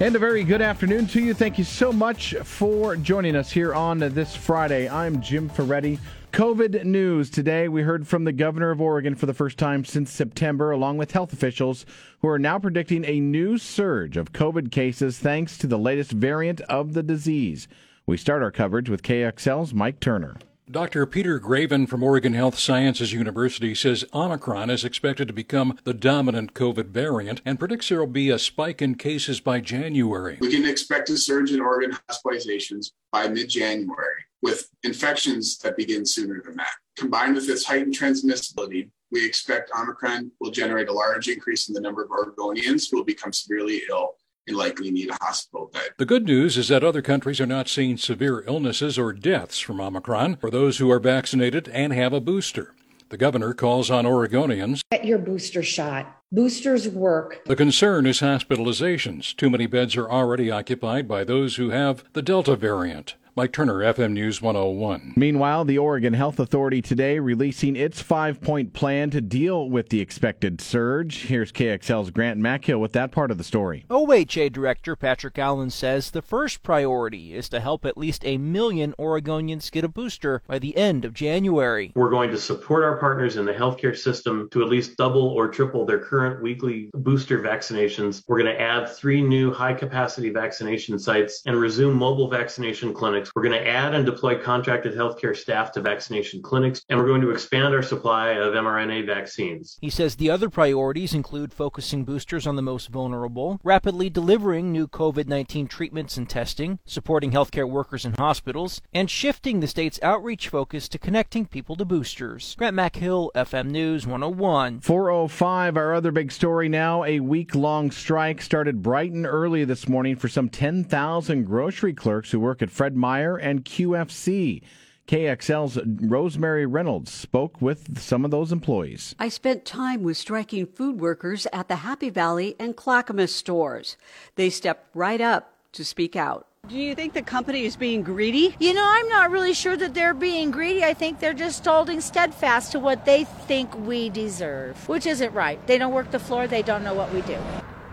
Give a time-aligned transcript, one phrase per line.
[0.00, 1.34] And a very good afternoon to you.
[1.34, 4.88] Thank you so much for joining us here on this Friday.
[4.88, 5.98] I'm Jim Ferretti.
[6.32, 7.68] COVID news today.
[7.68, 11.12] We heard from the governor of Oregon for the first time since September, along with
[11.12, 11.84] health officials
[12.22, 16.62] who are now predicting a new surge of COVID cases thanks to the latest variant
[16.62, 17.68] of the disease.
[18.06, 20.36] We start our coverage with KXL's Mike Turner.
[20.70, 21.04] Dr.
[21.04, 26.54] Peter Graven from Oregon Health Sciences University says Omicron is expected to become the dominant
[26.54, 30.38] COVID variant and predicts there will be a spike in cases by January.
[30.40, 36.06] We can expect a surge in Oregon hospitalizations by mid January with infections that begin
[36.06, 36.74] sooner than that.
[36.96, 41.80] Combined with its heightened transmissibility, we expect Omicron will generate a large increase in the
[41.80, 44.14] number of Oregonians who will become severely ill
[44.50, 45.90] and likely need a hospital bed.
[45.96, 49.80] The good news is that other countries are not seeing severe illnesses or deaths from
[49.80, 52.74] Omicron for those who are vaccinated and have a booster.
[53.08, 54.82] The governor calls on Oregonians.
[54.90, 56.22] Get your booster shot.
[56.30, 57.44] Boosters work.
[57.46, 59.34] The concern is hospitalizations.
[59.34, 63.16] Too many beds are already occupied by those who have the Delta variant.
[63.36, 65.14] Mike Turner, FM News 101.
[65.16, 70.00] Meanwhile, the Oregon Health Authority today releasing its five point plan to deal with the
[70.00, 71.26] expected surge.
[71.26, 73.84] Here's KXL's Grant McHale with that part of the story.
[73.88, 78.94] OHA Director Patrick Allen says the first priority is to help at least a million
[78.98, 81.92] Oregonians get a booster by the end of January.
[81.94, 85.46] We're going to support our partners in the healthcare system to at least double or
[85.46, 88.24] triple their current weekly booster vaccinations.
[88.26, 93.19] We're going to add three new high capacity vaccination sites and resume mobile vaccination clinics
[93.34, 97.20] we're going to add and deploy contracted healthcare staff to vaccination clinics, and we're going
[97.20, 99.78] to expand our supply of mRNA vaccines.
[99.80, 104.86] He says the other priorities include focusing boosters on the most vulnerable, rapidly delivering new
[104.88, 110.48] COVID 19 treatments and testing, supporting healthcare workers in hospitals, and shifting the state's outreach
[110.48, 112.54] focus to connecting people to boosters.
[112.56, 114.80] Grant McHale, FM News 101.
[114.80, 117.04] 405, our other big story now.
[117.04, 122.30] A week long strike started bright and early this morning for some 10,000 grocery clerks
[122.30, 124.62] who work at Fred Meyer Meyer and QFC.
[125.08, 129.16] KXL's Rosemary Reynolds spoke with some of those employees.
[129.18, 133.96] I spent time with striking food workers at the Happy Valley and Clackamas stores.
[134.36, 136.46] They stepped right up to speak out.
[136.68, 138.54] Do you think the company is being greedy?
[138.60, 140.84] You know, I'm not really sure that they're being greedy.
[140.84, 145.58] I think they're just holding steadfast to what they think we deserve, which isn't right.
[145.66, 147.38] They don't work the floor, they don't know what we do.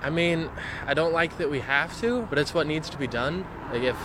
[0.03, 0.47] I mean,
[0.85, 3.43] I don't like that we have to, but it's what needs to be done.
[3.71, 3.97] Like if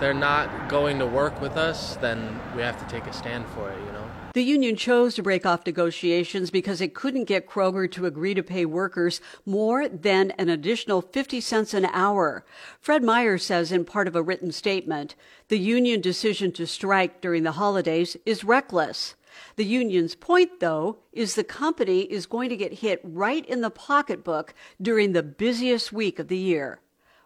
[0.00, 3.70] they're not going to work with us, then we have to take a stand for
[3.70, 4.10] it, you know?
[4.34, 8.42] The union chose to break off negotiations because it couldn't get Kroger to agree to
[8.42, 12.44] pay workers more than an additional 50 cents an hour.
[12.80, 15.16] Fred Meyer says in part of a written statement,
[15.48, 19.16] the union decision to strike during the holidays is reckless.
[19.56, 23.70] The union's point, though, is the company is going to get hit right in the
[23.70, 26.80] pocketbook during the busiest week of the year.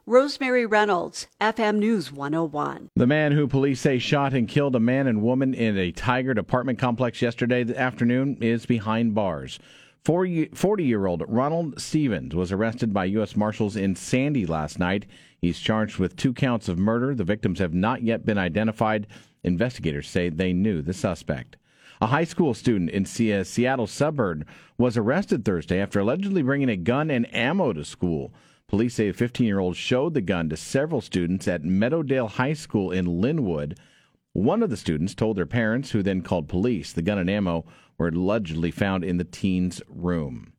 [0.07, 2.89] Rosemary Reynolds, FM News 101.
[2.97, 6.39] The man who police say shot and killed a man and woman in a Tigard
[6.39, 9.61] apartment complex yesterday afternoon is behind bars.
[10.05, 10.51] 40
[10.83, 13.37] year old Ronald Stevens was arrested by U.S.
[13.37, 15.07] Marshals in Sandy last night.
[15.41, 17.15] He's charged with two counts of murder.
[17.15, 19.07] The victims have not yet been identified.
[19.45, 21.57] Investigators say they knew the suspect.
[22.01, 27.09] A high school student in Seattle suburb was arrested Thursday after allegedly bringing a gun
[27.09, 28.35] and ammo to school.
[28.73, 32.55] Police say a 15 year old showed the gun to several students at Meadowdale High
[32.55, 33.77] School in Lynnwood.
[34.33, 36.91] One of the students told their parents, who then called police.
[36.91, 37.67] The gun and ammo
[37.99, 40.55] were allegedly found in the teen's room.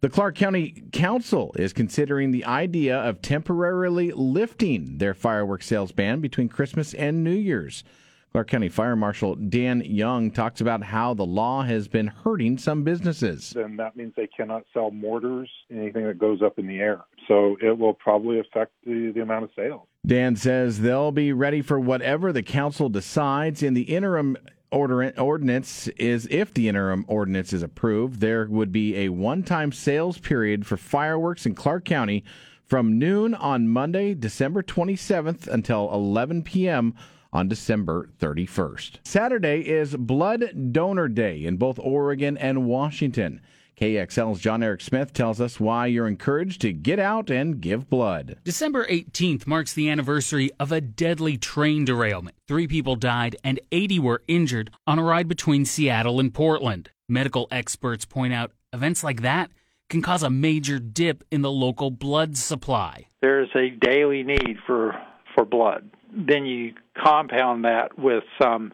[0.00, 6.22] The Clark County Council is considering the idea of temporarily lifting their fireworks sales ban
[6.22, 7.84] between Christmas and New Year's.
[8.32, 12.84] Clark County Fire Marshal Dan Young talks about how the law has been hurting some
[12.84, 13.54] businesses.
[13.56, 17.00] And that means they cannot sell mortars, anything that goes up in the air.
[17.26, 19.88] So it will probably affect the, the amount of sales.
[20.06, 24.36] Dan says they'll be ready for whatever the council decides in the interim
[24.70, 30.64] ordinance is if the interim ordinance is approved, there would be a one-time sales period
[30.64, 32.22] for fireworks in Clark County
[32.64, 36.94] from noon on Monday, December 27th until 11 p.m
[37.32, 38.98] on December 31st.
[39.04, 43.40] Saturday is Blood Donor Day in both Oregon and Washington.
[43.80, 48.36] KXL's John Eric Smith tells us why you're encouraged to get out and give blood.
[48.44, 52.36] December 18th marks the anniversary of a deadly train derailment.
[52.46, 56.90] Three people died and 80 were injured on a ride between Seattle and Portland.
[57.08, 59.50] Medical experts point out events like that
[59.88, 63.06] can cause a major dip in the local blood supply.
[63.22, 64.94] There's a daily need for,
[65.34, 65.90] for blood.
[66.12, 68.72] Then you compound that with some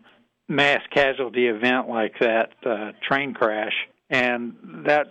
[0.49, 3.75] mass casualty event like that uh, train crash
[4.11, 4.55] and
[4.87, 5.07] that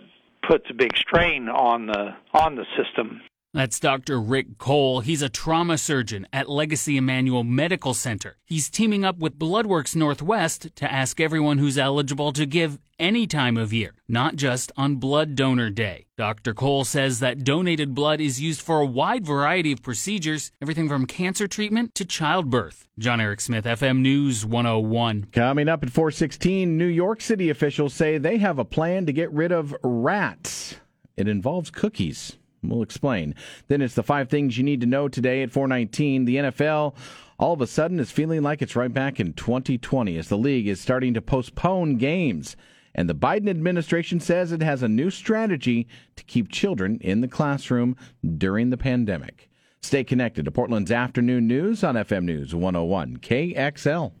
[0.48, 3.20] puts a big strain on the on the system.
[3.56, 4.20] That's Dr.
[4.20, 5.00] Rick Cole.
[5.00, 8.36] He's a trauma surgeon at Legacy Emanuel Medical Center.
[8.44, 13.56] He's teaming up with Bloodworks Northwest to ask everyone who's eligible to give any time
[13.56, 16.04] of year, not just on Blood Donor Day.
[16.18, 16.52] Dr.
[16.52, 21.06] Cole says that donated blood is used for a wide variety of procedures, everything from
[21.06, 22.86] cancer treatment to childbirth.
[22.98, 25.28] John Eric Smith, FM News 101.
[25.32, 29.32] Coming up at 416, New York City officials say they have a plan to get
[29.32, 30.76] rid of rats.
[31.16, 32.36] It involves cookies.
[32.68, 33.34] We'll explain.
[33.68, 36.24] Then it's the five things you need to know today at 419.
[36.24, 36.94] The NFL
[37.38, 40.66] all of a sudden is feeling like it's right back in 2020 as the league
[40.66, 42.56] is starting to postpone games.
[42.94, 45.86] And the Biden administration says it has a new strategy
[46.16, 47.94] to keep children in the classroom
[48.38, 49.50] during the pandemic.
[49.82, 54.12] Stay connected to Portland's afternoon news on FM News 101 KXL.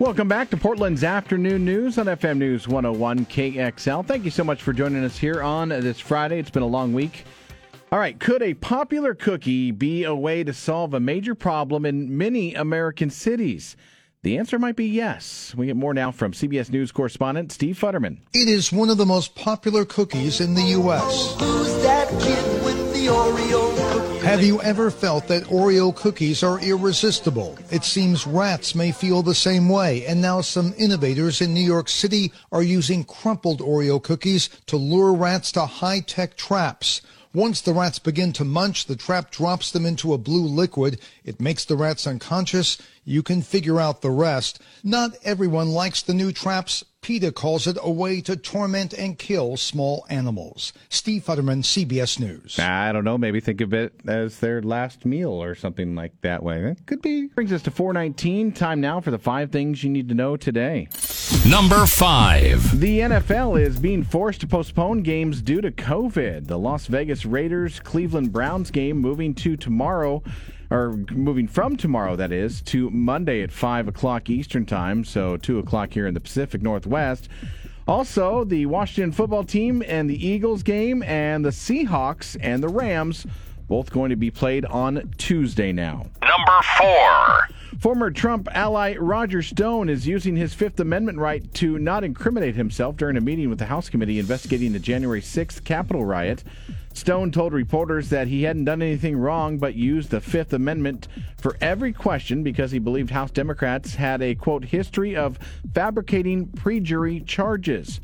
[0.00, 4.06] Welcome back to Portland's afternoon news on FM News 101 KXL.
[4.06, 6.38] Thank you so much for joining us here on this Friday.
[6.38, 7.24] It's been a long week.
[7.90, 12.16] All right, could a popular cookie be a way to solve a major problem in
[12.16, 13.76] many American cities?
[14.22, 15.52] The answer might be yes.
[15.56, 18.18] We get more now from CBS News correspondent Steve Futterman.
[18.32, 21.34] It is one of the most popular cookies in the U.S.
[21.40, 21.82] Who's
[24.28, 27.58] Have you ever felt that Oreo cookies are irresistible?
[27.70, 31.88] It seems rats may feel the same way, and now some innovators in New York
[31.88, 37.00] City are using crumpled Oreo cookies to lure rats to high-tech traps.
[37.32, 41.00] Once the rats begin to munch, the trap drops them into a blue liquid.
[41.24, 42.76] It makes the rats unconscious.
[43.06, 44.60] You can figure out the rest.
[44.84, 46.84] Not everyone likes the new traps.
[47.00, 50.72] PETA calls it a way to torment and kill small animals.
[50.88, 52.58] Steve Futterman, CBS News.
[52.58, 53.16] I don't know.
[53.16, 56.62] Maybe think of it as their last meal or something like that way.
[56.64, 57.28] It could be.
[57.28, 58.52] Brings us to 419.
[58.52, 60.88] Time now for the five things you need to know today.
[61.48, 62.78] Number five.
[62.80, 66.46] The NFL is being forced to postpone games due to COVID.
[66.46, 70.22] The Las Vegas Raiders Cleveland Browns game moving to tomorrow
[70.70, 75.58] or moving from tomorrow, that is, to Monday at 5 o'clock Eastern Time, so 2
[75.58, 77.28] o'clock here in the Pacific Northwest.
[77.86, 83.26] Also, the Washington football team and the Eagles game, and the Seahawks and the Rams,
[83.66, 86.06] both going to be played on Tuesday now.
[86.20, 87.48] Number four.
[87.76, 92.96] Former Trump ally Roger Stone is using his Fifth Amendment right to not incriminate himself
[92.96, 96.42] during a meeting with the House committee investigating the January 6th Capitol riot.
[96.94, 101.56] Stone told reporters that he hadn't done anything wrong but used the Fifth Amendment for
[101.60, 105.38] every question because he believed House Democrats had a, quote, history of
[105.72, 108.00] fabricating perjury charges.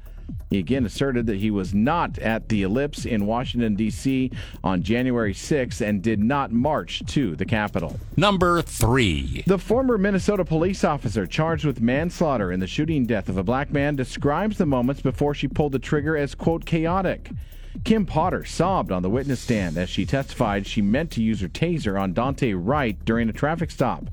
[0.54, 4.30] He again asserted that he was not at the Ellipse in Washington, D.C.
[4.62, 7.98] on January 6th and did not march to the Capitol.
[8.16, 9.42] Number three.
[9.48, 13.72] The former Minnesota police officer charged with manslaughter in the shooting death of a black
[13.72, 17.30] man describes the moments before she pulled the trigger as, quote, chaotic.
[17.82, 21.48] Kim Potter sobbed on the witness stand as she testified she meant to use her
[21.48, 24.04] taser on Daunte Wright during a traffic stop.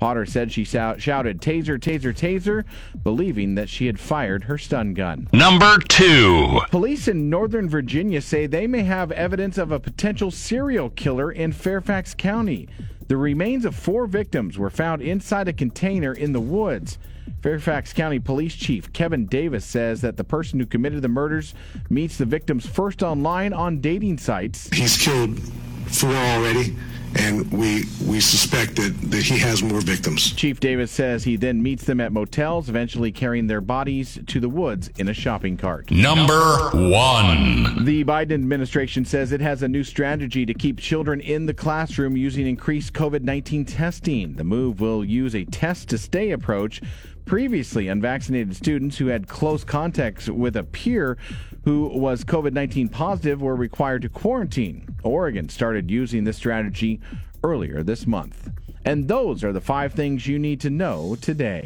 [0.00, 2.64] Potter said she shouted, Taser, Taser, Taser,
[3.04, 5.28] believing that she had fired her stun gun.
[5.32, 6.60] Number two.
[6.70, 11.52] Police in Northern Virginia say they may have evidence of a potential serial killer in
[11.52, 12.66] Fairfax County.
[13.08, 16.98] The remains of four victims were found inside a container in the woods.
[17.42, 21.54] Fairfax County Police Chief Kevin Davis says that the person who committed the murders
[21.90, 24.68] meets the victims first online on dating sites.
[24.72, 25.38] He's killed
[25.86, 26.76] four already
[27.16, 30.32] and we we suspect that, that he has more victims.
[30.32, 34.48] Chief Davis says he then meets them at motels, eventually carrying their bodies to the
[34.48, 35.90] woods in a shopping cart.
[35.90, 37.84] Number one.
[37.84, 42.16] The Biden administration says it has a new strategy to keep children in the classroom
[42.16, 44.34] using increased COVID 19 testing.
[44.34, 46.80] The move will use a test to stay approach.
[47.26, 51.16] Previously, unvaccinated students who had close contacts with a peer
[51.64, 54.86] who was COVID 19 positive were required to quarantine.
[55.02, 57.00] Oregon started using this strategy
[57.42, 58.50] earlier this month.
[58.84, 61.58] And those are the five things you need to know today.